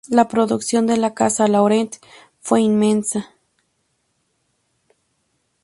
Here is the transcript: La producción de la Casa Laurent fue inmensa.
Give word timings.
La 0.09 0.27
producción 0.27 0.87
de 0.87 0.97
la 0.97 1.13
Casa 1.13 1.47
Laurent 1.47 1.95
fue 2.39 2.59
inmensa. 2.59 3.29